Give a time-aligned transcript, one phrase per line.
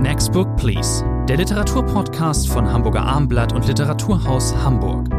[0.00, 5.10] Next Book Please, der Literaturpodcast von Hamburger Armblatt und Literaturhaus Hamburg.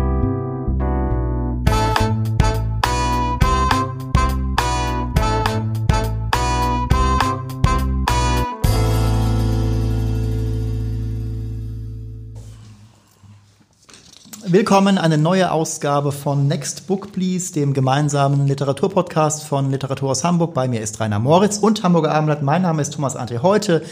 [14.47, 20.55] Willkommen, eine neue Ausgabe von Next Book Please, dem gemeinsamen Literaturpodcast von Literaturhaus Hamburg.
[20.55, 22.41] Bei mir ist Rainer Moritz und Hamburger Abendblatt.
[22.41, 23.43] Mein Name ist Thomas André.
[23.43, 23.83] Heute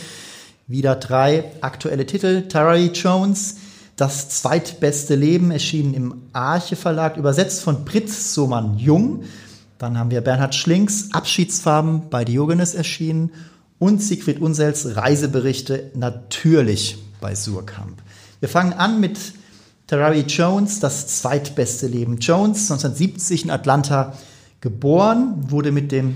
[0.69, 2.47] wieder drei aktuelle Titel.
[2.47, 3.57] Tarry Jones,
[3.96, 9.23] Das zweitbeste Leben, erschienen im Arche Verlag, übersetzt von Pritz Somann Jung.
[9.78, 13.32] Dann haben wir Bernhard Schlinks, Abschiedsfarben bei Diogenes erschienen.
[13.78, 18.01] Und Siegfried Unsels Reiseberichte, natürlich bei Surkamp.
[18.39, 19.17] Wir fangen an mit
[19.87, 22.20] Terry Jones, das zweitbeste Leben.
[22.20, 24.14] Jones, 1970 in Atlanta
[24.61, 26.15] geboren, wurde mit dem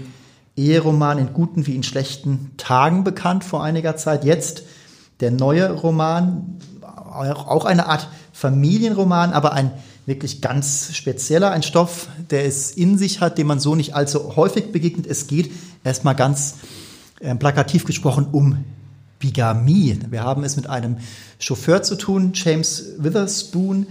[0.56, 4.24] Eheroman in guten wie in schlechten Tagen bekannt vor einiger Zeit.
[4.24, 4.64] Jetzt
[5.20, 9.72] der neue Roman, auch eine Art Familienroman, aber ein
[10.06, 14.36] wirklich ganz spezieller, ein Stoff, der es in sich hat, dem man so nicht allzu
[14.36, 15.08] häufig begegnet.
[15.08, 15.52] Es geht
[15.84, 16.56] erstmal ganz
[17.20, 18.66] äh, plakativ gesprochen um
[19.20, 19.98] Bigamie.
[20.10, 20.98] Wir haben es mit einem
[21.40, 23.88] Chauffeur zu tun, James Witherspoon,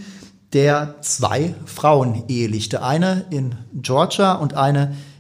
[0.53, 2.83] der zwei Frauen ehelichte.
[2.83, 5.12] Eine in Georgia und eine in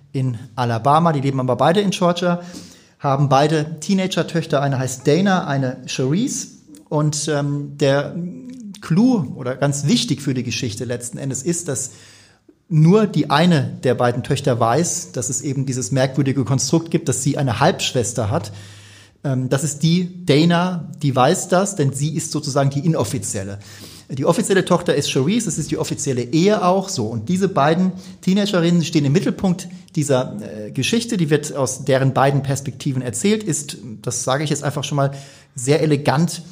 [0.56, 1.12] Alabama.
[1.12, 2.42] Die leben aber beide in Georgia,
[2.98, 4.62] haben beide Teenager-Töchter.
[4.62, 6.48] Eine heißt Dana, eine Cherise.
[6.88, 8.14] Und ähm, der
[8.80, 11.92] Clou oder ganz wichtig für die Geschichte letzten Endes ist, dass
[12.68, 17.22] nur die eine der beiden Töchter weiß, dass es eben dieses merkwürdige Konstrukt gibt, dass
[17.22, 18.52] sie eine Halbschwester hat.
[19.24, 23.58] Ähm, das ist die Dana, die weiß das, denn sie ist sozusagen die inoffizielle.
[24.08, 27.06] Die offizielle Tochter ist Cherise, das ist die offizielle Ehe auch so.
[27.06, 32.42] Und diese beiden Teenagerinnen stehen im Mittelpunkt dieser äh, Geschichte, die wird aus deren beiden
[32.42, 35.12] Perspektiven erzählt, ist, das sage ich jetzt einfach schon mal,
[35.54, 36.42] sehr elegant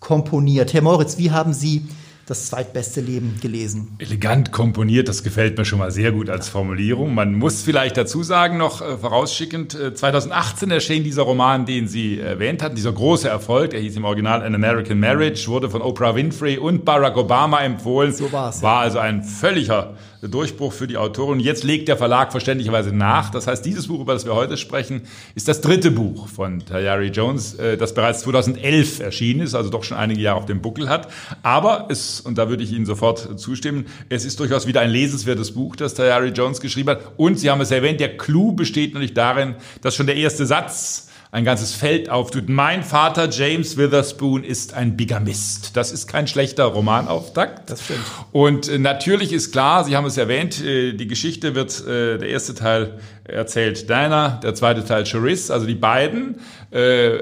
[0.00, 0.72] komponiert.
[0.72, 1.86] Herr Moritz, wie haben Sie
[2.26, 3.94] das zweitbeste Leben gelesen.
[3.98, 7.14] Elegant komponiert, das gefällt mir schon mal sehr gut als Formulierung.
[7.14, 12.18] Man muss vielleicht dazu sagen, noch äh, vorausschickend, äh, 2018 erschien dieser Roman, den Sie
[12.18, 16.16] erwähnt hatten, dieser große Erfolg, der hieß im Original An American Marriage, wurde von Oprah
[16.16, 18.12] Winfrey und Barack Obama empfohlen.
[18.12, 18.60] So war's.
[18.60, 21.40] War also ein völliger Durchbruch für die Autorin.
[21.40, 23.30] Jetzt legt der Verlag verständlicherweise nach.
[23.30, 25.02] Das heißt, dieses Buch, über das wir heute sprechen,
[25.34, 29.84] ist das dritte Buch von Tayari Jones, äh, das bereits 2011 erschienen ist, also doch
[29.84, 31.08] schon einige Jahre auf dem Buckel hat.
[31.42, 35.52] Aber es, und da würde ich Ihnen sofort zustimmen, es ist durchaus wieder ein lesenswertes
[35.52, 37.12] Buch, das Tayari Jones geschrieben hat.
[37.16, 41.06] Und Sie haben es erwähnt, der Clou besteht natürlich darin, dass schon der erste Satz
[41.32, 42.48] ein ganzes Feld auftut.
[42.48, 45.76] Mein Vater James Witherspoon ist ein Bigamist.
[45.76, 47.68] Das ist kein schlechter Romanauftakt.
[47.68, 48.00] Das stimmt.
[48.32, 52.28] Und äh, natürlich ist klar, Sie haben es erwähnt, äh, die Geschichte wird, äh, der
[52.28, 56.36] erste Teil erzählt Diana, der zweite Teil Charisse, also die beiden
[56.70, 57.18] äh,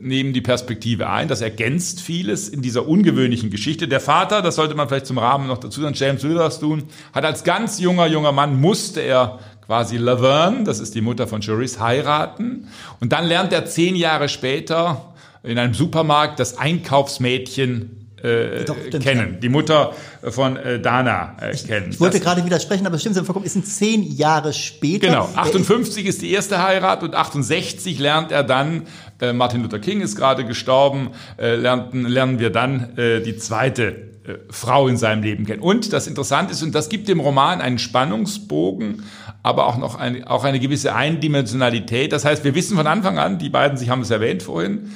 [0.00, 1.28] nehmen die Perspektive ein.
[1.28, 3.88] Das ergänzt vieles in dieser ungewöhnlichen Geschichte.
[3.88, 7.44] Der Vater, das sollte man vielleicht zum Rahmen noch dazu sagen, James Witherspoon, hat als
[7.44, 12.68] ganz junger, junger Mann, musste er quasi Laverne, das ist die Mutter von Charisse, heiraten.
[13.00, 19.38] Und dann lernt er zehn Jahre später in einem Supermarkt das Einkaufsmädchen äh, Doch, kennen,
[19.40, 21.90] die Mutter von äh, Dana äh, kennen.
[21.90, 25.08] Ich wollte das, gerade widersprechen, aber es stimmt, es sind zehn Jahre später.
[25.08, 28.82] Genau, 58 ist die erste Heirat und 68 lernt er dann,
[29.20, 33.88] äh, Martin Luther King ist gerade gestorben, äh, lernten, lernen wir dann äh, die zweite
[33.88, 35.62] äh, Frau in seinem Leben kennen.
[35.62, 39.02] Und das Interessante ist, und das gibt dem Roman einen Spannungsbogen,
[39.42, 42.12] aber auch noch eine, auch eine gewisse Eindimensionalität.
[42.12, 44.90] Das heißt, wir wissen von Anfang an, die beiden, Sie haben es erwähnt vorhin,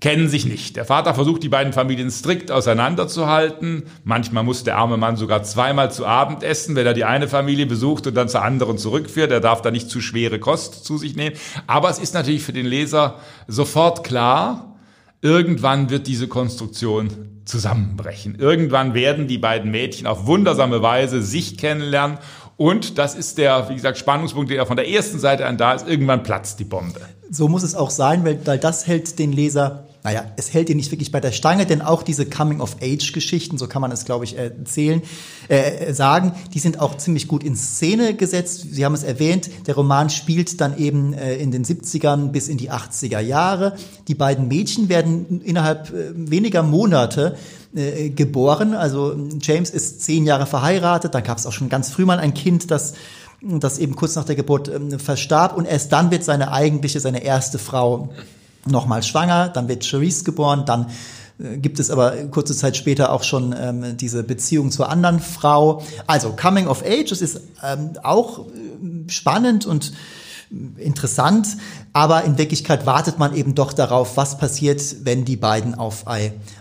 [0.00, 0.76] kennen sich nicht.
[0.76, 3.84] Der Vater versucht, die beiden Familien strikt auseinanderzuhalten.
[4.04, 7.66] Manchmal muss der arme Mann sogar zweimal zu Abend essen, wenn er die eine Familie
[7.66, 9.30] besucht und dann zur anderen zurückführt.
[9.30, 11.36] Er darf da nicht zu schwere Kost zu sich nehmen.
[11.66, 13.16] Aber es ist natürlich für den Leser
[13.48, 14.72] sofort klar,
[15.22, 18.36] Irgendwann wird diese Konstruktion zusammenbrechen.
[18.38, 22.18] Irgendwann werden die beiden Mädchen auf wundersame Weise sich kennenlernen
[22.56, 25.86] und das ist der, wie gesagt, Spannungspunkt, der von der ersten Seite an da ist.
[25.86, 27.00] Irgendwann platzt die Bombe.
[27.30, 30.76] So muss es auch sein, weil, weil das hält den Leser naja, es hält ihn
[30.76, 34.38] nicht wirklich bei der Stange, denn auch diese Coming-of-Age-Geschichten, so kann man es, glaube ich,
[34.38, 35.02] erzählen,
[35.48, 38.68] äh, sagen, die sind auch ziemlich gut in Szene gesetzt.
[38.70, 42.56] Sie haben es erwähnt, der Roman spielt dann eben äh, in den 70ern bis in
[42.56, 43.74] die 80er Jahre.
[44.06, 47.36] Die beiden Mädchen werden innerhalb äh, weniger Monate
[47.74, 48.74] äh, geboren.
[48.74, 52.32] Also James ist zehn Jahre verheiratet, dann gab es auch schon ganz früh mal ein
[52.32, 52.94] Kind, das
[53.42, 57.22] das eben kurz nach der Geburt ähm, verstarb und erst dann wird seine eigentliche, seine
[57.22, 58.08] erste Frau
[58.66, 60.90] nochmal schwanger, dann wird Charisse geboren, dann
[61.38, 65.82] äh, gibt es aber kurze Zeit später auch schon ähm, diese Beziehung zur anderen Frau.
[66.06, 69.92] Also Coming of Age, es ist ähm, auch äh, spannend und
[70.78, 71.48] interessant,
[71.92, 76.04] aber in Wirklichkeit wartet man eben doch darauf, was passiert, wenn die beiden auf,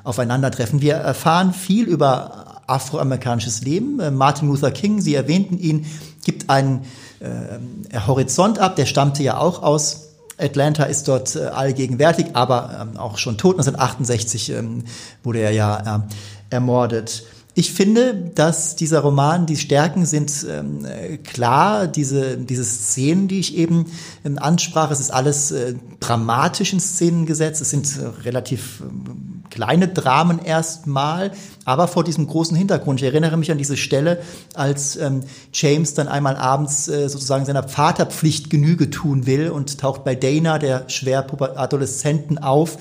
[0.04, 0.82] aufeinandertreffen.
[0.82, 4.00] Wir erfahren viel über afroamerikanisches Leben.
[4.00, 5.86] Äh, Martin Luther King, Sie erwähnten ihn,
[6.24, 6.86] gibt einen
[7.20, 10.05] äh, Horizont ab, der stammte ja auch aus
[10.38, 13.56] Atlanta ist dort äh, allgegenwärtig, aber ähm, auch schon tot.
[13.56, 14.84] 1968 ähm,
[15.24, 17.24] wurde er ja äh, ermordet.
[17.58, 20.86] Ich finde, dass dieser Roman, die Stärken sind ähm,
[21.24, 23.86] klar, diese, diese Szenen, die ich eben
[24.26, 29.35] ähm, ansprach, es ist alles äh, dramatisch in Szenen gesetzt, es sind äh, relativ ähm,
[29.56, 31.32] kleine Dramen erstmal,
[31.64, 33.02] aber vor diesem großen Hintergrund.
[33.02, 34.20] Ich erinnere mich an diese Stelle,
[34.54, 35.24] als ähm,
[35.54, 40.60] James dann einmal abends äh, sozusagen seiner Vaterpflicht Genüge tun will und taucht bei Dana,
[40.60, 41.26] der schwer
[41.56, 42.78] Adoleszenten, auf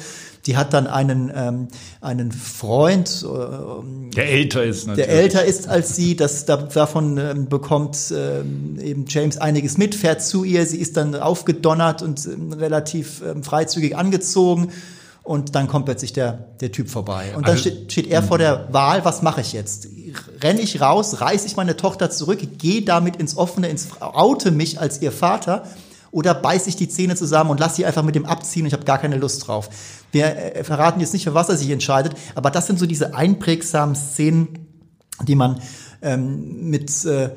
[0.46, 1.68] die hat dann einen, ähm,
[2.02, 5.06] einen Freund, äh, der älter ist natürlich.
[5.06, 10.22] Der älter ist als sie, das, davon ähm, bekommt ähm, eben James einiges mit, fährt
[10.22, 14.70] zu ihr, sie ist dann aufgedonnert und ähm, relativ ähm, freizügig angezogen
[15.24, 17.32] und dann kommt plötzlich der, der Typ vorbei.
[17.34, 19.88] Und dann also, steht, steht er vor der Wahl, was mache ich jetzt?
[20.42, 24.78] Renne ich raus, reiße ich meine Tochter zurück, gehe damit ins Offene, ins oute mich
[24.78, 25.64] als ihr Vater
[26.10, 28.72] oder beiße ich die Zähne zusammen und lasse sie einfach mit dem abziehen und ich
[28.74, 29.70] habe gar keine Lust drauf.
[30.12, 33.14] Wir äh, verraten jetzt nicht, für was er sich entscheidet, aber das sind so diese
[33.14, 34.68] einprägsamen Szenen,
[35.26, 35.60] die man
[36.02, 37.30] ähm, mit äh,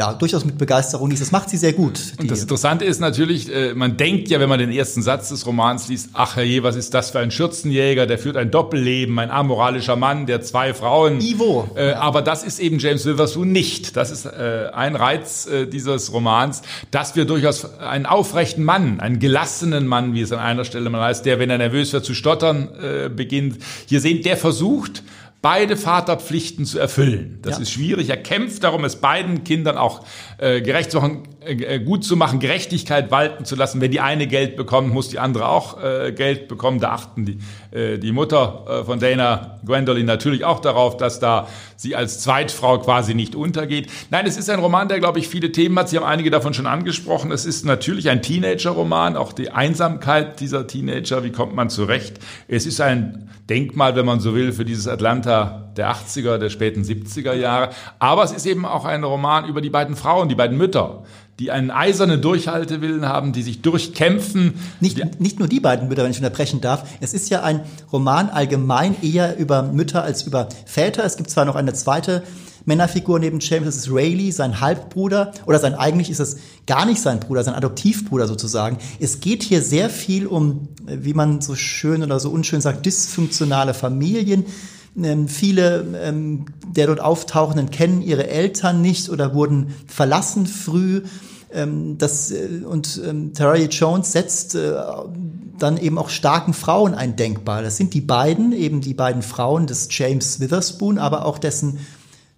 [0.00, 1.20] ja, durchaus mit Begeisterung liest.
[1.20, 2.14] Das macht sie sehr gut.
[2.18, 5.44] Und das Interessante ist natürlich, äh, man denkt ja, wenn man den ersten Satz des
[5.44, 9.30] Romans liest, ach herrje, was ist das für ein Schürzenjäger, der führt ein Doppelleben, ein
[9.30, 11.20] amoralischer Mann, der zwei Frauen.
[11.20, 11.68] Ivo.
[11.74, 13.94] Äh, aber das ist eben James Witherspoon nicht.
[13.94, 19.18] Das ist äh, ein Reiz äh, dieses Romans, dass wir durchaus einen aufrechten Mann, einen
[19.18, 22.14] gelassenen Mann, wie es an einer Stelle mal heißt, der, wenn er nervös wird, zu
[22.14, 25.02] stottern äh, beginnt, hier sehen, der versucht,
[25.42, 27.38] beide Vaterpflichten zu erfüllen.
[27.42, 27.62] Das ja.
[27.62, 28.10] ist schwierig.
[28.10, 30.04] Er kämpft darum, es beiden Kindern auch
[30.40, 33.80] äh, gerecht zu machen, äh, äh, gut zu machen, Gerechtigkeit walten zu lassen.
[33.82, 36.80] Wenn die eine Geld bekommt, muss die andere auch äh, Geld bekommen.
[36.80, 37.38] Da achten die,
[37.76, 41.46] äh, die Mutter äh, von Dana, Gwendolyn, natürlich auch darauf, dass da
[41.76, 43.90] sie als Zweitfrau quasi nicht untergeht.
[44.10, 45.90] Nein, es ist ein Roman, der, glaube ich, viele Themen hat.
[45.90, 47.32] Sie haben einige davon schon angesprochen.
[47.32, 52.18] Es ist natürlich ein Teenager-Roman, auch die Einsamkeit dieser Teenager, wie kommt man zurecht.
[52.48, 56.82] Es ist ein Denkmal, wenn man so will, für dieses Atlanta der 80er, der späten
[56.82, 57.70] 70er Jahre.
[57.98, 61.04] Aber es ist eben auch ein Roman über die beiden Frauen, die beiden Mütter,
[61.38, 64.54] die einen eisernen Durchhaltewillen haben, die sich durchkämpfen.
[64.80, 66.84] Nicht, nicht nur die beiden Mütter, wenn ich unterbrechen darf.
[67.00, 67.62] Es ist ja ein
[67.92, 71.04] Roman allgemein eher über Mütter als über Väter.
[71.04, 72.22] Es gibt zwar noch eine zweite
[72.64, 77.00] Männerfigur neben James, das ist Rayleigh, sein Halbbruder, oder sein eigentlich ist es gar nicht
[77.00, 78.78] sein Bruder, sein Adoptivbruder sozusagen.
[78.98, 83.74] Es geht hier sehr viel um, wie man so schön oder so unschön sagt, dysfunktionale
[83.74, 84.44] Familien.
[84.96, 91.02] Ähm, viele ähm, der dort auftauchenden kennen ihre Eltern nicht oder wurden verlassen früh.
[91.52, 94.74] Ähm, das, äh, und ähm, Terry Jones setzt äh,
[95.58, 97.62] dann eben auch starken Frauen ein Denkmal.
[97.62, 101.78] Das sind die beiden, eben die beiden Frauen des James Witherspoon, aber auch dessen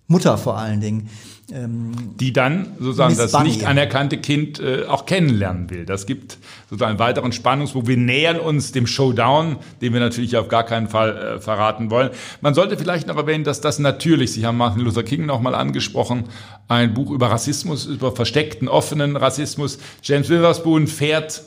[0.07, 1.09] Mutter vor allen Dingen.
[1.51, 5.85] Ähm, die dann sozusagen das nicht anerkannte Kind äh, auch kennenlernen will.
[5.85, 6.39] Das gibt
[6.71, 7.89] sozusagen einen weiteren Spannungsbogen.
[7.89, 12.11] Wir nähern uns dem Showdown, den wir natürlich auf gar keinen Fall äh, verraten wollen.
[12.43, 16.25] Man sollte vielleicht noch erwähnen, dass das natürlich, Sie haben Martin Luther King nochmal angesprochen,
[16.69, 19.79] ein Buch über Rassismus, über versteckten, offenen Rassismus.
[20.03, 21.43] James Witherspoon fährt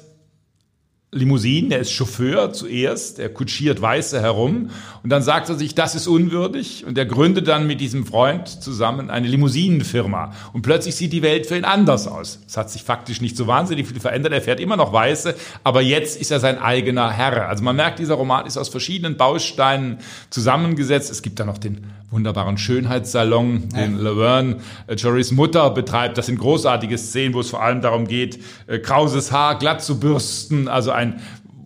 [1.16, 4.70] Limousinen, der ist Chauffeur zuerst, der kutschiert Weiße herum
[5.02, 8.50] und dann sagt er sich, das ist unwürdig und er gründet dann mit diesem Freund
[8.50, 12.40] zusammen eine Limousinenfirma und plötzlich sieht die Welt für ihn anders aus.
[12.46, 15.82] Es hat sich faktisch nicht so wahnsinnig viel verändert, er fährt immer noch Weiße, aber
[15.82, 17.48] jetzt ist er sein eigener Herr.
[17.48, 20.00] Also man merkt, dieser Roman ist aus verschiedenen Bausteinen
[20.30, 21.10] zusammengesetzt.
[21.10, 24.58] Es gibt da noch den wunderbaren Schönheitssalon, den Laverne,
[24.88, 26.18] äh, Joris Mutter betreibt.
[26.18, 30.00] Das sind großartige Szenen, wo es vor allem darum geht, äh, krauses Haar glatt zu
[30.00, 31.20] bürsten, also ein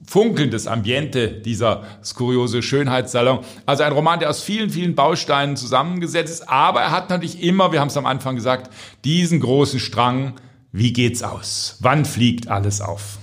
[0.08, 3.40] funkelndes Ambiente, dieser skuriose Schönheitssalon.
[3.68, 7.72] Also ein Roman, der aus vielen, vielen Bausteinen zusammengesetzt ist, aber er hat natürlich immer,
[7.72, 8.72] wir haben es am Anfang gesagt,
[9.04, 10.34] diesen großen Strang,
[10.72, 11.78] wie geht's aus?
[11.82, 13.20] Wann fliegt alles auf?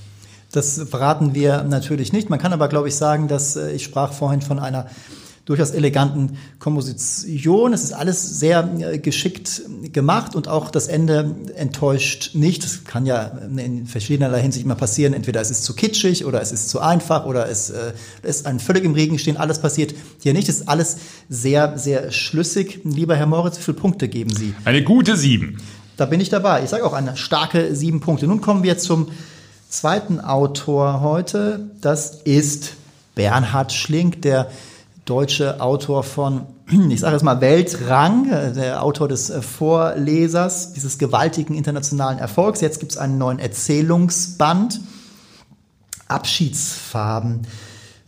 [0.53, 2.31] Das verraten wir natürlich nicht.
[2.31, 4.87] Man kann aber, glaube ich, sagen, dass äh, ich sprach vorhin von einer
[5.47, 7.73] durchaus eleganten Komposition.
[7.73, 9.63] Es ist alles sehr äh, geschickt
[9.93, 12.65] gemacht und auch das Ende enttäuscht nicht.
[12.65, 13.27] Das kann ja
[13.57, 15.15] in verschiedenerlei Hinsicht mal passieren.
[15.15, 17.93] Entweder es ist zu kitschig oder es ist zu einfach oder es äh,
[18.25, 19.37] ist ein völlig im Regen stehen.
[19.37, 20.49] Alles passiert hier nicht.
[20.49, 20.97] Es ist alles
[21.29, 22.81] sehr, sehr schlüssig.
[22.83, 24.53] Lieber Herr Moritz, wie viele Punkte geben Sie?
[24.65, 25.59] Eine gute sieben.
[25.97, 26.65] Da bin ich dabei.
[26.65, 28.27] Ich sage auch eine starke sieben Punkte.
[28.27, 29.09] Nun kommen wir zum
[29.69, 31.71] zweiten Autor heute.
[31.81, 32.73] Das ist
[33.15, 34.51] Bernhard Schlink, der
[35.07, 36.47] deutsche Autor von
[36.91, 42.61] ich sage jetzt mal Weltrang, äh, der Autor des äh, Vorlesers dieses gewaltigen internationalen Erfolgs.
[42.61, 44.81] Jetzt gibt es einen neuen Erzählungsband,
[46.09, 47.47] Abschiedsfarben.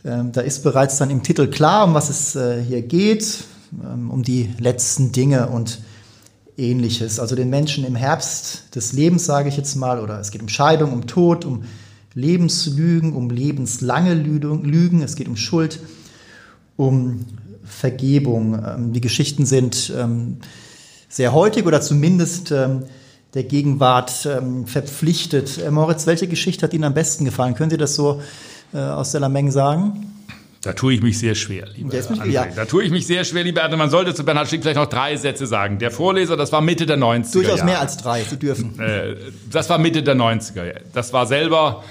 [0.05, 3.45] Ähm, da ist bereits dann im Titel klar, um was es äh, hier geht,
[3.81, 5.81] ähm, um die letzten Dinge und
[6.57, 7.19] ähnliches.
[7.19, 10.49] Also den Menschen im Herbst des Lebens, sage ich jetzt mal, oder es geht um
[10.49, 11.63] Scheidung, um Tod, um
[12.13, 15.79] Lebenslügen, um lebenslange Lügen, es geht um Schuld,
[16.79, 17.25] um
[17.65, 18.57] Vergebung.
[18.65, 20.37] Ähm, die Geschichten sind ähm,
[21.09, 22.83] sehr heutig oder zumindest ähm,
[23.33, 24.27] der Gegenwart
[24.65, 25.59] verpflichtet.
[25.59, 27.53] Äh, Moritz, welche Geschichte hat Ihnen am besten gefallen?
[27.53, 28.21] Können Sie das so
[28.73, 30.15] äh, aus der Lameng sagen?
[30.61, 31.95] Da tue ich mich sehr schwer, lieber
[32.25, 32.45] ja.
[32.53, 33.77] Da tue ich mich sehr schwer, lieber Ernst.
[33.77, 35.79] Man sollte zu Bernhard Schick vielleicht noch drei Sätze sagen.
[35.79, 37.31] Der Vorleser, das war Mitte der 90er.
[37.31, 37.65] Durchaus Jahre.
[37.65, 38.77] mehr als drei, Sie dürfen.
[38.77, 39.15] Äh,
[39.51, 40.81] das war Mitte der 90er.
[40.93, 41.83] Das war selber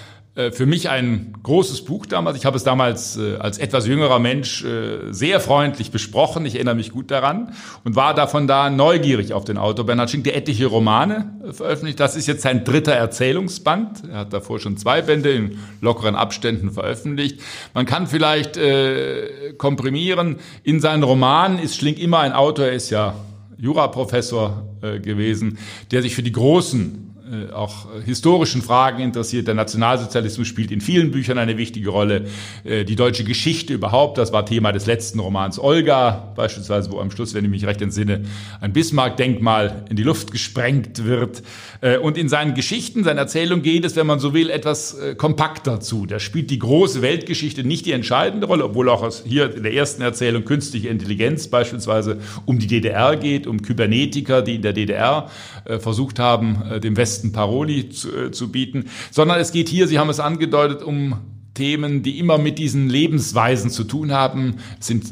[0.52, 2.38] für mich ein großes Buch damals.
[2.38, 6.46] Ich habe es damals äh, als etwas jüngerer Mensch äh, sehr freundlich besprochen.
[6.46, 7.52] Ich erinnere mich gut daran
[7.82, 9.86] und war davon da neugierig auf den Autor.
[9.86, 11.98] Bernhard Schinck, der etliche Romane veröffentlicht.
[11.98, 14.04] Das ist jetzt sein dritter Erzählungsband.
[14.10, 17.40] Er hat davor schon zwei Bände in lockeren Abständen veröffentlicht.
[17.74, 20.36] Man kann vielleicht äh, komprimieren.
[20.62, 22.66] In seinen Romanen ist Schlink immer ein Autor.
[22.66, 23.14] Er ist ja
[23.58, 25.58] Juraprofessor äh, gewesen,
[25.90, 29.46] der sich für die großen äh, auch historischen Fragen interessiert.
[29.48, 32.24] Der Nationalsozialismus spielt in vielen Büchern eine wichtige Rolle.
[32.64, 37.10] Äh, die deutsche Geschichte überhaupt, das war Thema des letzten Romans Olga, beispielsweise, wo am
[37.10, 38.22] Schluss, wenn ich mich recht entsinne,
[38.60, 41.42] ein Bismarck-Denkmal in die Luft gesprengt wird.
[41.80, 45.80] Äh, und in seinen Geschichten, seinen Erzählungen geht es, wenn man so will, etwas kompakter
[45.80, 46.06] zu.
[46.06, 50.02] Da spielt die große Weltgeschichte nicht die entscheidende Rolle, obwohl auch hier in der ersten
[50.02, 55.30] Erzählung künstliche Intelligenz beispielsweise um die DDR geht, um Kybernetiker, die in der DDR
[55.78, 59.98] versucht haben, dem Westen besten Paroli zu, äh, zu bieten, sondern es geht hier, Sie
[59.98, 61.16] haben es angedeutet, um
[61.54, 64.56] Themen, die immer mit diesen Lebensweisen zu tun haben.
[64.78, 65.06] Es sind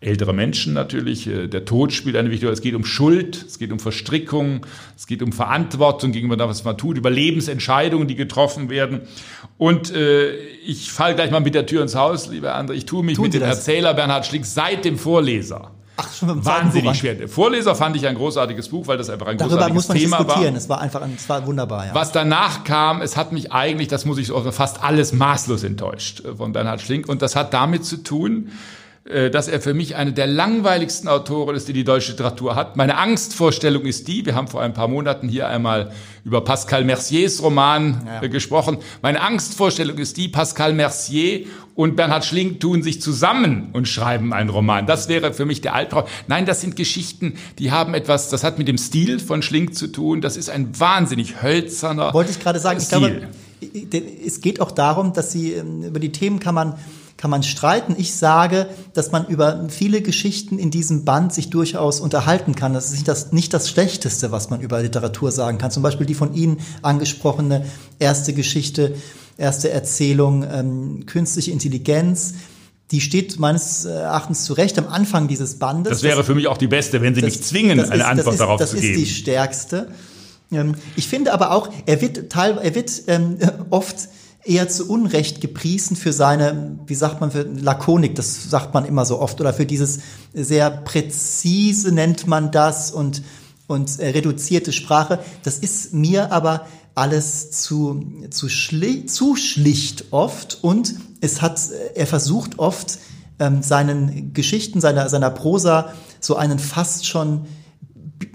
[0.00, 1.28] ältere Menschen natürlich.
[1.28, 2.54] Äh, der Tod spielt eine wichtige Rolle.
[2.54, 4.66] Es geht um Schuld, es geht um Verstrickung,
[4.96, 9.02] es geht um Verantwortung gegenüber dem, was man tut, über Lebensentscheidungen, die getroffen werden.
[9.56, 10.34] Und äh,
[10.66, 12.72] ich falle gleich mal mit der Tür ins Haus, lieber André.
[12.72, 16.44] Ich tue mich Tun mit dem Erzähler Bernhard Schlick seit dem Vorleser Ach, schon beim
[16.44, 17.28] Wahnsinnig schwer.
[17.28, 20.18] Vorleser fand ich ein großartiges Buch, weil das einfach ein Darüber großartiges muss man Thema
[20.18, 20.54] diskutieren.
[20.54, 20.58] war.
[20.58, 21.86] Es war einfach, es war wunderbar.
[21.86, 21.94] Ja.
[21.94, 26.22] Was danach kam, es hat mich eigentlich, das muss ich so fast alles maßlos enttäuscht
[26.36, 27.08] von Bernhard Schlink.
[27.08, 28.52] Und das hat damit zu tun,
[29.30, 32.76] dass er für mich eine der langweiligsten Autoren ist, die die deutsche Literatur hat.
[32.76, 35.92] Meine Angstvorstellung ist die, wir haben vor ein paar Monaten hier einmal
[36.24, 38.22] über Pascal Merciers Roman ja.
[38.22, 38.78] Äh, gesprochen.
[39.00, 44.50] Meine Angstvorstellung ist die, Pascal Mercier und Bernhard Schlink tun sich zusammen und schreiben einen
[44.50, 44.86] Roman.
[44.86, 46.04] Das wäre für mich der Albtraum.
[46.26, 49.86] Nein, das sind Geschichten, die haben etwas, das hat mit dem Stil von Schlink zu
[49.86, 50.20] tun.
[50.20, 53.28] Das ist ein wahnsinnig hölzerner Wollte ich gerade sagen, Stil.
[53.60, 56.74] ich glaube, es geht auch darum, dass sie, ähm, über die Themen kann man
[57.18, 57.96] kann man streiten.
[57.98, 62.72] Ich sage, dass man über viele Geschichten in diesem Band sich durchaus unterhalten kann.
[62.72, 65.70] Das ist nicht das, nicht das Schlechteste, was man über Literatur sagen kann.
[65.70, 67.66] Zum Beispiel die von Ihnen angesprochene
[67.98, 68.94] erste Geschichte,
[69.36, 72.34] erste Erzählung, ähm, künstliche Intelligenz.
[72.92, 75.90] Die steht meines Erachtens zu Recht am Anfang dieses Bandes.
[75.90, 78.34] Das wäre für mich auch die beste, wenn Sie das, mich zwingen, eine ist, Antwort
[78.34, 78.76] ist, darauf zu geben.
[78.76, 79.88] Das ist die stärkste.
[80.52, 83.38] Ähm, ich finde aber auch, er wird, teil, er wird ähm,
[83.70, 84.08] oft
[84.48, 89.04] eher zu Unrecht gepriesen für seine, wie sagt man, für Lakonik, das sagt man immer
[89.04, 90.00] so oft, oder für dieses
[90.32, 93.22] sehr präzise nennt man das und,
[93.66, 95.18] und äh, reduzierte Sprache.
[95.42, 101.60] Das ist mir aber alles zu, zu, schli zu schlicht oft und es hat,
[101.94, 102.98] er versucht oft,
[103.38, 107.46] ähm, seinen Geschichten, seiner, seiner Prosa so einen fast schon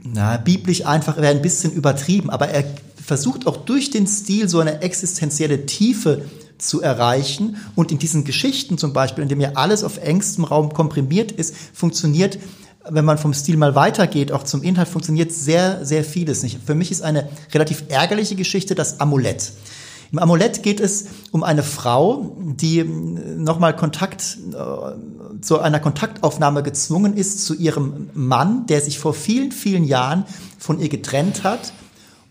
[0.03, 2.63] na, biblisch einfach, wäre ein bisschen übertrieben, aber er
[3.03, 6.23] versucht auch durch den Stil so eine existenzielle Tiefe
[6.57, 7.57] zu erreichen.
[7.75, 11.55] Und in diesen Geschichten zum Beispiel, in dem ja alles auf engstem Raum komprimiert ist,
[11.73, 12.39] funktioniert,
[12.89, 16.59] wenn man vom Stil mal weitergeht, auch zum Inhalt, funktioniert sehr, sehr vieles nicht.
[16.65, 19.53] Für mich ist eine relativ ärgerliche Geschichte das Amulett.
[20.11, 27.17] Im Amulett geht es um eine Frau, die nochmal Kontakt, äh, zu einer Kontaktaufnahme gezwungen
[27.17, 30.25] ist zu ihrem Mann, der sich vor vielen, vielen Jahren
[30.59, 31.73] von ihr getrennt hat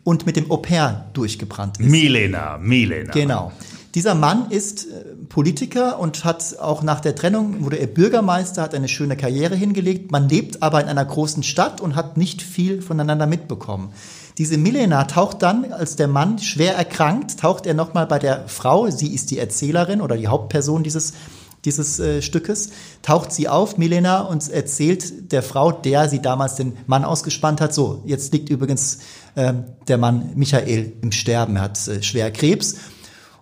[0.04, 1.88] und mit dem Au pair durchgebrannt ist.
[1.88, 3.12] Milena, Milena.
[3.12, 3.52] Genau.
[3.94, 8.74] Dieser Mann ist äh, Politiker und hat auch nach der Trennung, wurde er Bürgermeister, hat
[8.74, 10.10] eine schöne Karriere hingelegt.
[10.10, 13.92] Man lebt aber in einer großen Stadt und hat nicht viel voneinander mitbekommen.
[14.38, 18.88] Diese Milena taucht dann, als der Mann schwer erkrankt, taucht er nochmal bei der Frau,
[18.88, 21.12] sie ist die Erzählerin oder die Hauptperson dieses
[21.64, 22.70] dieses äh, Stückes,
[23.02, 27.72] taucht sie auf, Milena, und erzählt der Frau, der sie damals den Mann ausgespannt hat,
[27.72, 28.98] so, jetzt liegt übrigens
[29.34, 29.54] äh,
[29.88, 32.76] der Mann Michael im Sterben, er hat äh, schwer Krebs.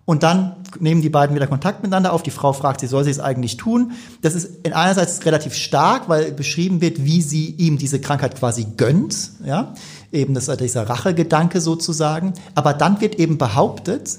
[0.04, 2.22] und dann nehmen die beiden wieder Kontakt miteinander auf.
[2.22, 3.92] Die Frau fragt, sie soll sie es eigentlich tun.
[4.22, 8.66] Das ist in einerseits relativ stark, weil beschrieben wird, wie sie ihm diese Krankheit quasi
[8.76, 9.74] gönnt, ja,
[10.12, 12.34] eben das, dieser Rachegedanke sozusagen.
[12.54, 14.18] Aber dann wird eben behauptet,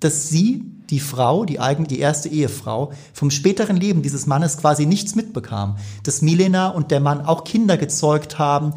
[0.00, 4.86] dass sie die Frau, die eigene, die erste Ehefrau, vom späteren Leben dieses Mannes quasi
[4.86, 5.76] nichts mitbekam.
[6.04, 8.74] Dass Milena und der Mann auch Kinder gezeugt haben,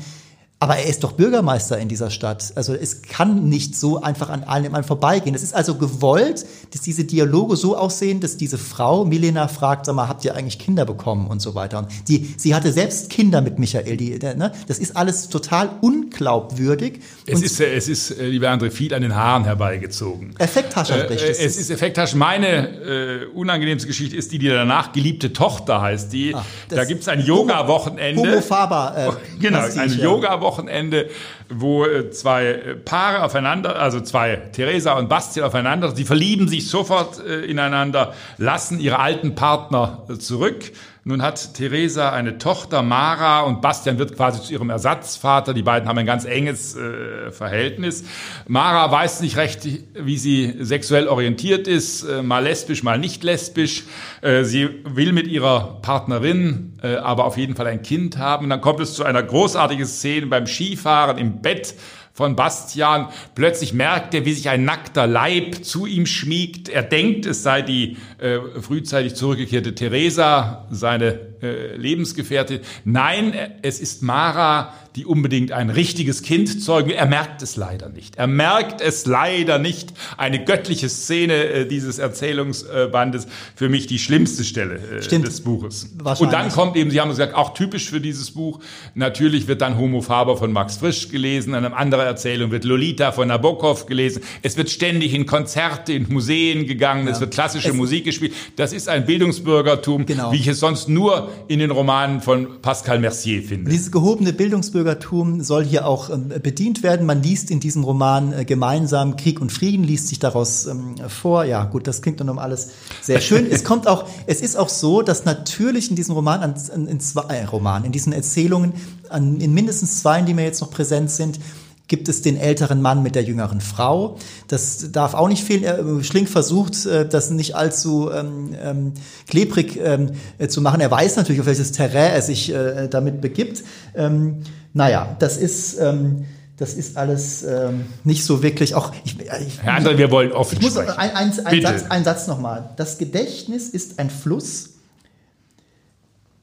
[0.61, 2.51] aber er ist doch Bürgermeister in dieser Stadt.
[2.55, 5.33] Also es kann nicht so einfach an allem vorbeigehen.
[5.33, 9.95] Es ist also gewollt, dass diese Dialoge so aussehen, dass diese Frau, Milena, fragt, sag
[9.95, 11.79] mal, habt ihr eigentlich Kinder bekommen und so weiter.
[11.79, 13.95] Und die, sie hatte selbst Kinder mit Michael.
[13.95, 14.51] Die, ne?
[14.67, 16.99] Das ist alles total unglaubwürdig.
[17.25, 20.35] Es ist, es ist, äh, lieber André, viel an den Haaren herbeigezogen.
[20.39, 21.21] Effekthascherrecht.
[21.21, 22.15] Äh, es ist Effekthasch.
[22.15, 26.11] Meine äh, unangenehmste Geschichte ist die, die danach geliebte Tochter heißt.
[26.11, 28.21] Die, ah, da gibt's ein Yoga-Wochenende.
[28.21, 28.93] Homo Faber.
[28.97, 31.09] Äh, genau, ein Yoga-Wochenende Wochenende,
[31.47, 36.67] wo äh, zwei äh, Paare aufeinander, also zwei Theresa und Bastian aufeinander, sie verlieben sich
[36.67, 40.71] sofort äh, ineinander, lassen ihre alten Partner zurück
[41.09, 45.55] nun hat Theresa eine Tochter, Mara, und Bastian wird quasi zu ihrem Ersatzvater.
[45.55, 48.03] Die beiden haben ein ganz enges äh, Verhältnis.
[48.47, 53.85] Mara weiß nicht recht, wie sie sexuell orientiert ist, äh, mal lesbisch, mal nicht lesbisch.
[54.21, 58.47] Äh, sie will mit ihrer Partnerin äh, aber auf jeden Fall ein Kind haben.
[58.47, 61.73] Dann kommt es zu einer großartigen Szene beim Skifahren im Bett
[62.19, 63.07] von Bastian.
[63.33, 66.67] Plötzlich merkt er, wie sich ein nackter Leib zu ihm schmiegt.
[66.67, 72.59] Er denkt, es sei die äh, frühzeitig zurückgekehrte Theresa, seine äh, Lebensgefährtin.
[72.83, 76.89] Nein, es ist Mara, die unbedingt ein richtiges Kind zeugen.
[76.89, 78.15] Er merkt es leider nicht.
[78.17, 79.93] Er merkt es leider nicht.
[80.17, 83.27] Eine göttliche Szene äh, dieses Erzählungsbandes.
[83.55, 85.89] Für mich die schlimmste Stelle äh, des Buches.
[86.19, 88.59] Und dann kommt eben, Sie haben gesagt, auch typisch für dieses Buch,
[88.95, 93.27] natürlich wird dann Homo Faber von Max Frisch gelesen, eine andere Erzählung wird Lolita von
[93.27, 94.21] Nabokov gelesen.
[94.41, 97.13] Es wird ständig in Konzerte, in Museen gegangen, ja.
[97.13, 98.33] es wird klassische es Musik gespielt.
[98.55, 100.31] Das ist ein Bildungsbürgertum, genau.
[100.31, 103.69] wie ich es sonst nur in den Romanen von Pascal Mercier finde.
[103.71, 107.05] Dieses gehobene Bildungsbürgertum Staatsbürgertum soll hier auch ähm, bedient werden.
[107.05, 111.43] Man liest in diesem Roman äh, gemeinsam Krieg und Frieden, liest sich daraus ähm, vor.
[111.45, 112.69] Ja, gut, das klingt dann um alles
[113.01, 113.47] sehr schön.
[113.49, 117.23] es kommt auch, es ist auch so, dass natürlich in diesem Roman, an, in, zwei
[117.35, 118.73] äh, Roman, in diesen Erzählungen,
[119.11, 121.39] in mindestens zwei, die mir jetzt noch präsent sind,
[121.87, 124.17] gibt es den älteren Mann mit der jüngeren Frau.
[124.47, 126.03] Das darf auch nicht fehlen.
[126.03, 128.93] Schlink versucht, äh, das nicht allzu ähm, ähm,
[129.27, 130.11] klebrig ähm,
[130.47, 130.79] zu machen.
[130.79, 133.63] Er weiß natürlich, auf welches Terrain er sich äh, damit begibt.
[133.95, 136.25] Ähm, naja, das ist, ähm,
[136.57, 138.91] das ist alles ähm, nicht so wirklich auch.
[139.03, 140.91] Ich, ich, Herr André, wir wollen offen ich muss sprechen.
[140.97, 142.71] Ein, ein, ein Satz, ein Satz nochmal.
[142.75, 144.71] Das Gedächtnis ist ein Fluss,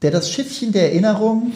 [0.01, 1.53] der das Schiffchen der Erinnerung,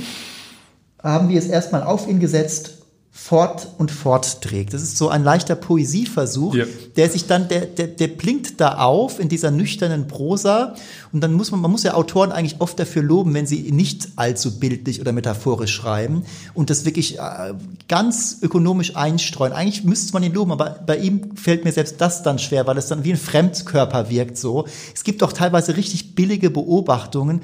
[1.01, 2.80] haben wir es erstmal auf ihn gesetzt,
[3.13, 4.73] fort und fort trägt.
[4.73, 6.65] Das ist so ein leichter Poesieversuch, ja.
[6.95, 10.75] der sich dann, der, der, der blinkt da auf in dieser nüchternen Prosa.
[11.11, 14.07] Und dann muss man, man muss ja Autoren eigentlich oft dafür loben, wenn sie nicht
[14.15, 17.53] allzu bildlich oder metaphorisch schreiben und das wirklich äh,
[17.89, 19.51] ganz ökonomisch einstreuen.
[19.51, 22.77] Eigentlich müsste man ihn loben, aber bei ihm fällt mir selbst das dann schwer, weil
[22.77, 24.65] es dann wie ein Fremdkörper wirkt so.
[24.95, 27.41] Es gibt auch teilweise richtig billige Beobachtungen,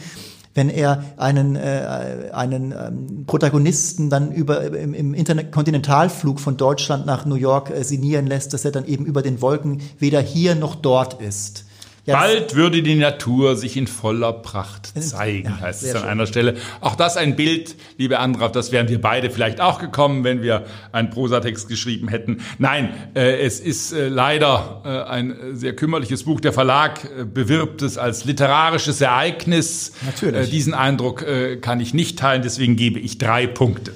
[0.58, 7.26] wenn er einen, äh, einen ähm, Protagonisten dann über im, im Interkontinentalflug von Deutschland nach
[7.26, 10.74] New York äh, signieren lässt, dass er dann eben über den Wolken weder hier noch
[10.74, 11.67] dort ist.
[12.08, 16.10] Ja, Bald würde die Natur sich in voller Pracht zeigen, ja, heißt es an schön.
[16.10, 16.54] einer Stelle.
[16.80, 20.42] Auch das ein Bild, liebe andere, auf das wären wir beide vielleicht auch gekommen, wenn
[20.42, 22.40] wir einen Prosatext geschrieben hätten.
[22.60, 26.40] Nein, äh, es ist äh, leider äh, ein sehr kümmerliches Buch.
[26.40, 29.92] Der Verlag äh, bewirbt es als literarisches Ereignis.
[30.06, 30.48] Natürlich.
[30.48, 33.92] Äh, diesen Eindruck äh, kann ich nicht teilen, deswegen gebe ich drei Punkte.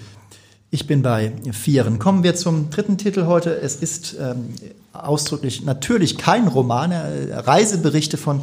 [0.74, 2.00] Ich bin bei Vieren.
[2.00, 3.60] Kommen wir zum dritten Titel heute.
[3.60, 4.54] Es ist ähm,
[4.94, 8.42] ausdrücklich natürlich kein Roman, äh, Reiseberichte von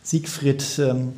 [0.00, 1.14] Siegfried ähm,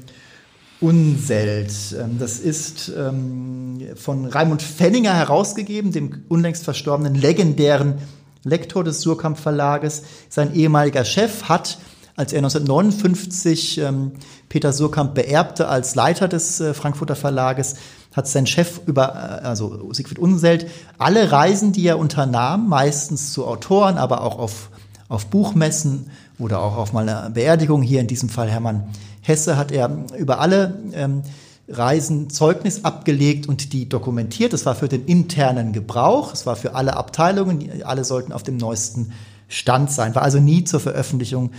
[0.81, 1.73] Unselt.
[2.01, 7.97] Ähm, das ist ähm, von Raimund Fenninger herausgegeben, dem unlängst verstorbenen legendären
[8.43, 10.05] Lektor des Surkamp Verlages.
[10.31, 11.77] Sein ehemaliger Chef hat
[12.17, 14.13] als er 1959 ähm,
[14.49, 17.77] Peter Surkamp beerbte als Leiter des äh, Frankfurter Verlages,
[18.15, 23.47] hat sein Chef über, äh, also Siegfried Unselt, alle Reisen, die er unternahm, meistens zu
[23.47, 24.71] Autoren, aber auch auf,
[25.09, 28.89] auf Buchmessen oder auch auf mal eine Beerdigung, hier in diesem Fall Hermann
[29.21, 31.23] Hesse, hat er über alle ähm,
[31.69, 34.53] Reisen Zeugnis abgelegt und die dokumentiert.
[34.53, 38.57] Das war für den internen Gebrauch, es war für alle Abteilungen, alle sollten auf dem
[38.57, 39.13] neuesten
[39.49, 41.51] Stand sein, war also nie zur Veröffentlichung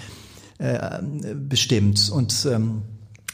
[0.58, 1.00] äh,
[1.36, 2.10] bestimmt.
[2.10, 2.82] Und ähm,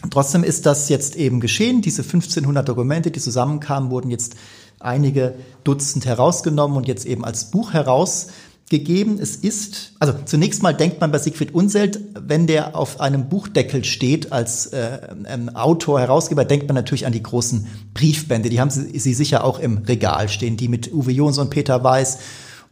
[0.09, 1.81] Trotzdem ist das jetzt eben geschehen.
[1.81, 4.35] Diese 1500 Dokumente, die zusammenkamen, wurden jetzt
[4.81, 5.33] einige
[5.63, 8.33] Dutzend herausgenommen und jetzt eben als Buch herausgegeben.
[8.73, 9.19] gegeben.
[9.21, 13.83] Es ist, also zunächst mal denkt man bei Siegfried Unselt, wenn der auf einem Buchdeckel
[13.83, 18.49] steht als äh, ähm, Autor, Herausgeber, denkt man natürlich an die großen Briefbände.
[18.49, 22.17] Die haben sie, sie sicher auch im Regal stehen, die mit Uwe Jonsson, Peter Weiß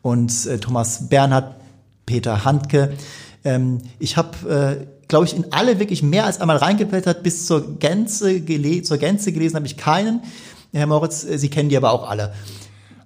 [0.02, 1.56] und äh, Thomas Bernhard,
[2.06, 2.94] Peter Handke.
[3.44, 7.24] Ähm, ich habe, äh, glaube ich, in alle wirklich mehr als einmal reingeblättert.
[7.24, 10.22] Bis zur Gänze, gele zur Gänze gelesen habe ich keinen.
[10.74, 12.34] Herr Moritz, äh, Sie kennen die aber auch alle.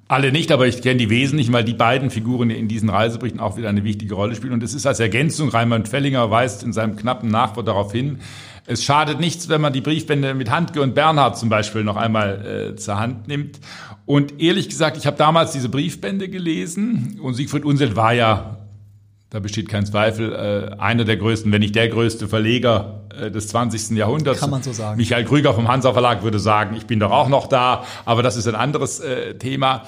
[0.08, 3.58] Alle nicht, aber ich kenne die wesentlichen, weil die beiden Figuren in diesen Reiseberichten auch
[3.58, 4.54] wieder eine wichtige Rolle spielen.
[4.54, 8.20] Und es ist als Ergänzung, Raimund Fellinger weist in seinem knappen Nachwort darauf hin,
[8.68, 12.72] es schadet nichts, wenn man die Briefbände mit Handke und Bernhard zum Beispiel noch einmal
[12.72, 13.60] äh, zur Hand nimmt.
[14.06, 18.58] Und ehrlich gesagt, ich habe damals diese Briefbände gelesen und Siegfried Unseld war ja
[19.36, 23.50] da besteht kein Zweifel, äh, einer der größten, wenn nicht der größte Verleger äh, des
[23.50, 23.98] 20.
[23.98, 24.40] Jahrhunderts.
[24.40, 24.96] Kann man so sagen.
[24.96, 28.38] Michael Krüger vom Hansa Verlag würde sagen, ich bin doch auch noch da, aber das
[28.38, 29.84] ist ein anderes äh, Thema.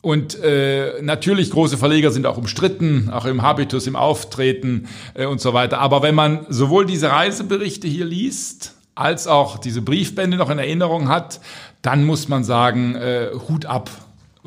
[0.00, 5.42] Und äh, natürlich, große Verleger sind auch umstritten, auch im Habitus, im Auftreten äh, und
[5.42, 5.80] so weiter.
[5.80, 11.10] Aber wenn man sowohl diese Reiseberichte hier liest, als auch diese Briefbände noch in Erinnerung
[11.10, 11.40] hat,
[11.82, 13.90] dann muss man sagen, äh, Hut ab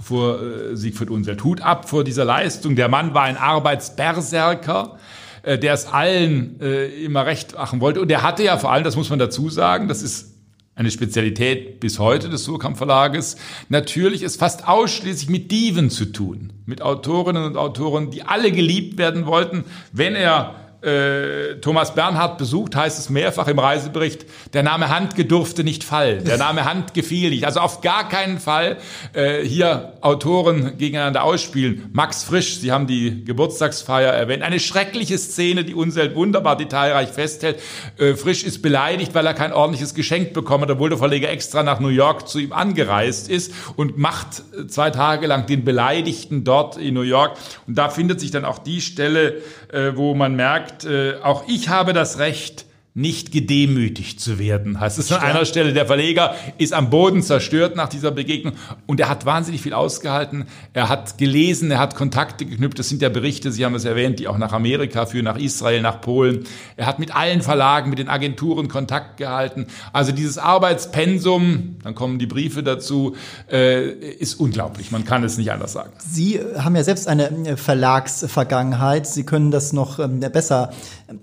[0.01, 1.43] vor äh, Siegfried Unselt.
[1.43, 2.75] Hut ab vor dieser Leistung.
[2.75, 4.97] Der Mann war ein Arbeitsberserker,
[5.43, 8.01] äh, der es allen äh, immer recht machen wollte.
[8.01, 10.31] Und er hatte ja vor allem, das muss man dazu sagen, das ist
[10.75, 13.35] eine Spezialität bis heute des Surkamp Verlages,
[13.69, 16.53] natürlich es fast ausschließlich mit Diven zu tun.
[16.65, 22.75] Mit Autorinnen und Autoren, die alle geliebt werden wollten, wenn er äh, Thomas Bernhard besucht,
[22.75, 26.23] heißt es mehrfach im Reisebericht, der Name Handke durfte nicht fallen.
[26.25, 27.45] Der Name Handke fiel nicht.
[27.45, 28.77] Also auf gar keinen Fall
[29.13, 31.89] äh, hier Autoren gegeneinander ausspielen.
[31.93, 34.41] Max Frisch, Sie haben die Geburtstagsfeier erwähnt.
[34.41, 37.59] Eine schreckliche Szene, die Unseld wunderbar detailreich festhält.
[37.97, 41.61] Äh, Frisch ist beleidigt, weil er kein ordentliches Geschenk bekommen hat, obwohl der Verleger extra
[41.61, 46.43] nach New York zu ihm angereist ist und macht äh, zwei Tage lang den Beleidigten
[46.43, 47.37] dort in New York.
[47.67, 49.41] Und da findet sich dann auch die Stelle,
[49.71, 54.81] äh, wo man merkt, äh, auch ich habe das Recht, nicht gedemütigt zu werden.
[54.81, 58.53] Heißt es an einer Stelle, der Verleger ist am Boden zerstört nach dieser Begegnung
[58.85, 60.45] und er hat wahnsinnig viel ausgehalten.
[60.73, 62.79] Er hat gelesen, er hat Kontakte geknüpft.
[62.79, 65.81] Das sind ja Berichte, Sie haben es erwähnt, die auch nach Amerika führen, nach Israel,
[65.81, 66.43] nach Polen.
[66.75, 69.67] Er hat mit allen Verlagen, mit den Agenturen Kontakt gehalten.
[69.93, 73.15] Also dieses Arbeitspensum, dann kommen die Briefe dazu,
[73.49, 74.91] äh, ist unglaublich.
[74.91, 75.91] Man kann es nicht anders sagen.
[75.97, 79.07] Sie haben ja selbst eine Verlagsvergangenheit.
[79.07, 80.73] Sie können das noch ähm, besser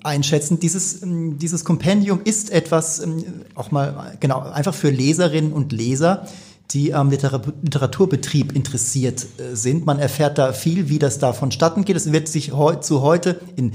[0.02, 0.60] einschätzen.
[0.60, 3.24] Dieses, ähm, dieses Kompendium ist etwas, ähm,
[3.56, 6.28] auch mal, genau, einfach für Leserinnen und Leser,
[6.70, 9.84] die am Literaturbetrieb interessiert äh, sind.
[9.84, 11.96] Man erfährt da viel, wie das da vonstatten geht.
[11.96, 13.72] Es wird sich heu zu heute in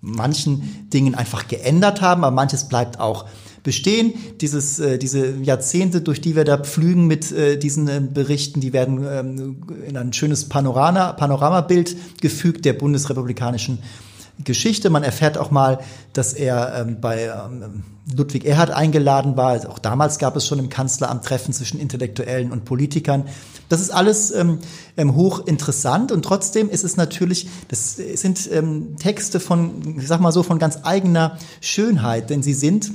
[0.00, 3.24] manchen Dingen einfach geändert haben, aber manches bleibt auch
[3.64, 4.14] bestehen.
[4.40, 8.72] Dieses, äh, diese Jahrzehnte, durch die wir da pflügen mit äh, diesen äh, Berichten, die
[8.72, 9.56] werden ähm,
[9.88, 13.80] in ein schönes Panorama, Panoramabild gefügt der bundesrepublikanischen
[14.42, 14.90] Geschichte.
[14.90, 15.78] Man erfährt auch mal,
[16.12, 19.50] dass er ähm, bei ähm, Ludwig Erhard eingeladen war.
[19.50, 23.24] Also auch damals gab es schon im Kanzleramt Treffen zwischen Intellektuellen und Politikern.
[23.68, 24.58] Das ist alles ähm,
[24.96, 30.32] ähm hochinteressant und trotzdem ist es natürlich, das sind ähm, Texte von, ich sag mal
[30.32, 32.90] so, von ganz eigener Schönheit, denn sie sind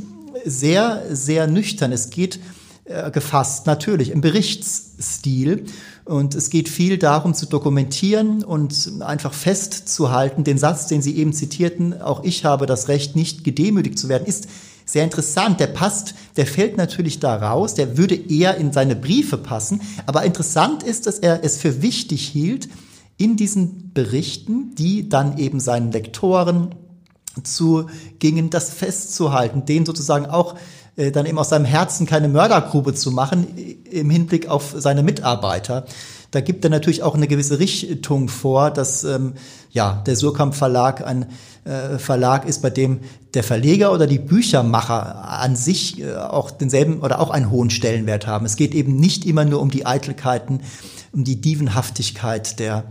[0.46, 1.92] sehr, sehr nüchtern.
[1.92, 2.40] Es geht
[2.86, 5.66] äh, gefasst, natürlich im Berichtsstil.
[6.10, 10.44] Und es geht viel darum zu dokumentieren und einfach festzuhalten.
[10.44, 14.26] Den Satz, den Sie eben zitierten, auch ich habe das Recht, nicht gedemütigt zu werden,
[14.26, 14.48] ist
[14.86, 15.60] sehr interessant.
[15.60, 19.82] Der passt, der fällt natürlich da raus, der würde eher in seine Briefe passen.
[20.08, 22.70] Aber interessant ist, dass er es für wichtig hielt,
[23.18, 26.74] in diesen Berichten, die dann eben seinen Lektoren
[27.44, 30.56] zu gingen, das festzuhalten, den sozusagen auch
[30.96, 33.48] dann eben aus seinem Herzen keine Mördergrube zu machen
[33.90, 35.86] im Hinblick auf seine Mitarbeiter.
[36.32, 39.34] Da gibt er natürlich auch eine gewisse Richtung vor, dass ähm,
[39.72, 41.26] ja der Surkamp Verlag ein
[41.66, 43.00] äh, Verlag ist, bei dem
[43.34, 48.28] der Verleger oder die Büchermacher an sich äh, auch denselben oder auch einen hohen Stellenwert
[48.28, 48.46] haben.
[48.46, 50.62] Es geht eben nicht immer nur um die Eitelkeiten,
[51.12, 52.86] um die Dievenhaftigkeit der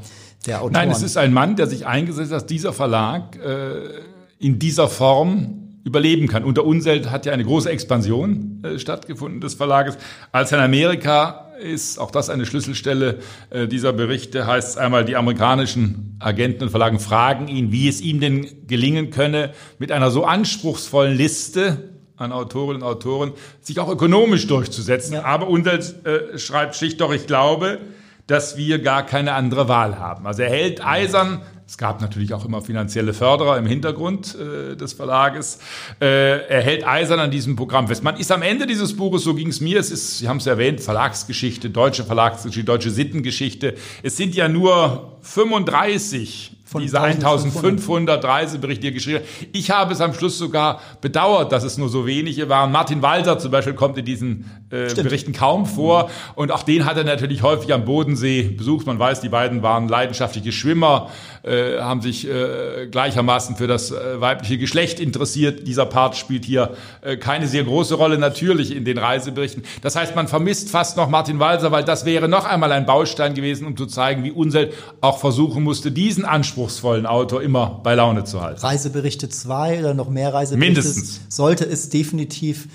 [0.47, 0.73] der Autoren.
[0.73, 4.01] Nein, es ist ein Mann, der sich eingesetzt hat, dass dieser Verlag äh,
[4.39, 6.45] in dieser Form überleben kann.
[6.45, 9.99] Unter Unselt hat ja eine große Expansion äh, stattgefunden des Verlages.
[10.31, 13.19] Als in Amerika ist, auch das eine Schlüsselstelle
[13.51, 18.01] äh, dieser Berichte, heißt es einmal, die amerikanischen Agenten und Verlagen fragen ihn, wie es
[18.01, 23.89] ihm denn gelingen könne, mit einer so anspruchsvollen Liste an Autorinnen und Autoren sich auch
[23.89, 25.15] ökonomisch durchzusetzen.
[25.15, 25.25] Ja.
[25.25, 27.79] Aber Unselt äh, schreibt schlicht doch, ich glaube,
[28.29, 30.27] dass wir gar keine andere Wahl haben.
[30.27, 34.93] Also er hält eisern Es gab natürlich auch immer finanzielle Förderer im Hintergrund äh, des
[34.95, 35.59] Verlages.
[36.01, 38.03] Äh, er hält eisern an diesem Programm fest.
[38.03, 40.47] Man ist am Ende dieses Buches, so ging es mir, es ist, Sie haben es
[40.47, 43.75] erwähnt, Verlagsgeschichte, deutsche Verlagsgeschichte, deutsche Sittengeschichte.
[44.03, 49.25] Es sind ja nur 35 von diese 1500 Reiseberichte hier geschrieben.
[49.53, 52.71] Ich habe es am Schluss sogar bedauert, dass es nur so wenige waren.
[52.71, 56.11] Martin Walter zum Beispiel kommt in diesen äh, Berichten kaum vor.
[56.35, 58.87] Und auch den hat er natürlich häufig am Bodensee besucht.
[58.87, 61.09] Man weiß, die beiden waren leidenschaftliche Schwimmer,
[61.43, 65.67] äh, haben sich äh, gleichermaßen für das äh, weibliche Geschlecht interessiert.
[65.67, 69.63] Dieser Part spielt hier äh, keine sehr große Rolle, natürlich in den Reiseberichten.
[69.81, 73.33] Das heißt, man vermisst fast noch Martin Walser, weil das wäre noch einmal ein Baustein
[73.33, 77.95] gewesen, um zu zeigen, wie Unseld auch versuchen musste, diesen Anspruch anspruchsvollen Autor immer bei
[77.95, 78.61] Laune zu halten.
[78.61, 81.21] Reiseberichte zwei oder noch mehr Reiseberichte Mindestens.
[81.29, 82.69] sollte es definitiv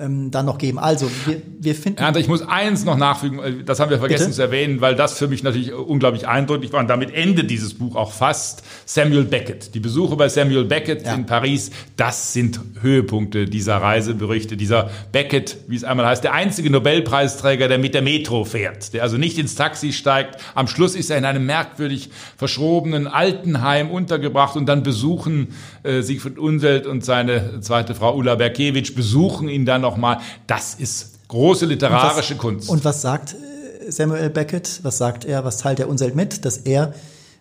[0.00, 0.78] ähm, dann noch geben.
[0.78, 1.98] Also wir, wir finden.
[1.98, 4.36] Ernst, ich muss eins noch nachfügen, äh, das haben wir vergessen Bitte?
[4.36, 7.96] zu erwähnen, weil das für mich natürlich unglaublich eindrücklich war und damit endet dieses Buch
[7.96, 8.62] auch fast.
[8.86, 9.74] Samuel Beckett.
[9.74, 11.14] Die Besuche bei Samuel Beckett ja.
[11.14, 14.56] in Paris, das sind Höhepunkte dieser Reiseberichte.
[14.56, 19.02] Dieser Beckett, wie es einmal heißt, der einzige Nobelpreisträger, der mit der Metro fährt, der
[19.02, 20.40] also nicht ins Taxi steigt.
[20.54, 25.48] Am Schluss ist er in einem merkwürdig verschrobenen Altenheim untergebracht und dann besuchen
[25.79, 30.18] äh, Siegfried Unselt und seine zweite Frau Ulla Berkewitsch besuchen ihn dann nochmal.
[30.46, 32.68] Das ist große literarische und was, Kunst.
[32.68, 34.80] Und was sagt äh, Samuel Beckett?
[34.82, 35.44] Was sagt er?
[35.44, 36.44] Was teilt er Unselt mit?
[36.44, 36.94] Dass er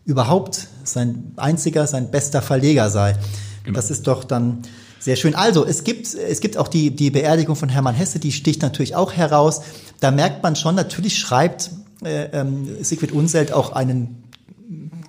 [0.06, 3.16] überhaupt sein einziger, sein bester Verleger sei.
[3.64, 3.76] Genau.
[3.76, 4.64] Das ist doch dann
[5.00, 5.36] sehr schön.
[5.36, 8.96] Also, es gibt, es gibt auch die, die Beerdigung von Hermann Hesse, die sticht natürlich
[8.96, 9.62] auch heraus.
[10.00, 11.72] Da merkt man schon, natürlich schreibt
[12.04, 14.24] äh, ähm, Sigrid Unselt auch einen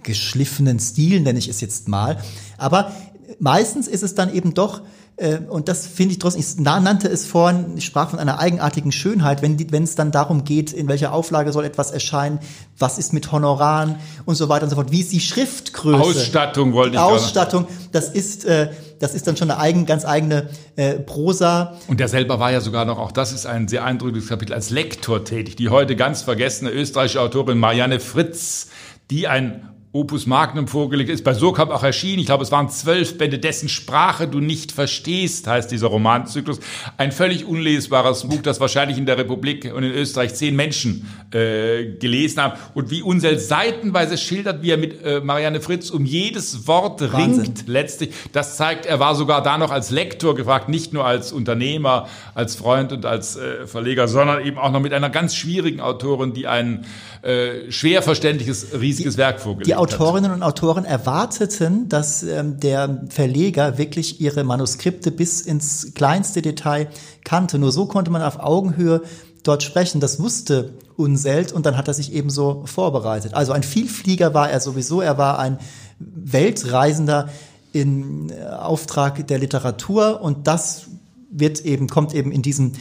[0.03, 2.19] geschliffenen Stil, nenne ich es jetzt mal.
[2.57, 2.93] Aber
[3.39, 4.83] meistens ist es dann eben doch
[5.21, 8.91] äh, und das finde ich trotzdem, ich nannte es vorhin, ich sprach von einer eigenartigen
[8.91, 12.39] Schönheit, wenn, die, wenn es dann darum geht, in welcher Auflage soll etwas erscheinen,
[12.79, 16.01] was ist mit Honoraren und so weiter und so fort, wie ist die Schriftgröße.
[16.01, 20.49] Ausstattung wollte ich Ausstattung, das ist, äh, das ist dann schon eine eigen, ganz eigene
[20.77, 21.77] äh, Prosa.
[21.87, 24.71] Und der selber war ja sogar noch, auch das ist ein sehr eindrückliches Kapitel, als
[24.71, 25.57] Lektor tätig.
[25.57, 28.69] Die heute ganz vergessene österreichische Autorin Marianne Fritz,
[29.11, 32.21] die ein Opus Magnum vorgelegt ist, bei Surkamp auch erschienen.
[32.21, 36.61] Ich glaube, es waren zwölf Bände, dessen Sprache du nicht verstehst, heißt dieser Romanzyklus.
[36.97, 41.87] Ein völlig unlesbares Buch, das wahrscheinlich in der Republik und in Österreich zehn Menschen äh,
[41.99, 42.53] gelesen haben.
[42.75, 47.43] Und wie Unsel seitenweise schildert, wie er mit äh, Marianne Fritz um jedes Wort Wahnsinn.
[47.43, 48.15] ringt letztlich.
[48.33, 52.55] Das zeigt, er war sogar da noch als Lektor gefragt, nicht nur als Unternehmer, als
[52.55, 56.47] Freund und als äh, Verleger, sondern eben auch noch mit einer ganz schwierigen Autorin, die
[56.47, 56.87] ein
[57.23, 59.79] äh, schwer verständliches, riesiges die, Werk vorgelegt hat.
[59.79, 66.89] Autorinnen und Autoren erwarteten, dass ähm, der Verleger wirklich ihre Manuskripte bis ins kleinste Detail
[67.25, 67.59] kannte.
[67.59, 69.03] Nur so konnte man auf Augenhöhe
[69.43, 70.01] dort sprechen.
[70.01, 73.35] Das wusste Unselt und dann hat er sich ebenso vorbereitet.
[73.35, 75.01] Also ein Vielflieger war er sowieso.
[75.01, 75.59] Er war ein
[75.99, 77.29] Weltreisender
[77.73, 80.87] in äh, Auftrag der Literatur und das
[81.31, 82.73] wird eben, kommt eben in diesem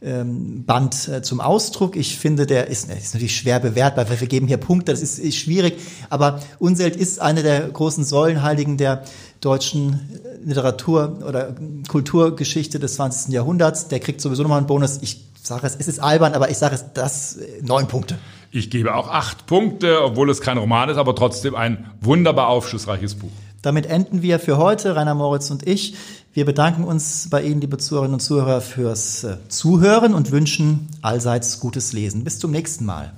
[0.00, 1.96] ähm, Band äh, zum Ausdruck.
[1.96, 5.18] Ich finde, der ist, ist natürlich schwer bewertbar, weil wir geben hier Punkte, das ist,
[5.18, 5.74] ist schwierig.
[6.08, 9.02] Aber Unselt ist eine der großen Säulenheiligen der
[9.40, 10.00] deutschen
[10.44, 11.54] Literatur- oder
[11.88, 13.32] Kulturgeschichte des 20.
[13.32, 13.88] Jahrhunderts.
[13.88, 14.98] Der kriegt sowieso nochmal einen Bonus.
[15.02, 18.18] Ich sage es, es ist albern, aber ich sage es, das äh, neun Punkte.
[18.50, 23.16] Ich gebe auch acht Punkte, obwohl es kein Roman ist, aber trotzdem ein wunderbar aufschlussreiches
[23.16, 23.30] Buch.
[23.62, 25.94] Damit enden wir für heute, Rainer Moritz und ich.
[26.32, 31.58] Wir bedanken uns bei Ihnen, liebe Zuhörerinnen und Zuhörer, fürs äh, Zuhören und wünschen allseits
[31.58, 32.22] gutes Lesen.
[32.24, 33.12] Bis zum nächsten Mal.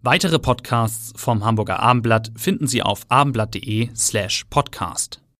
[0.00, 5.20] Weitere Podcasts vom Hamburger Abendblatt finden Sie auf abendblatt.de slash podcast.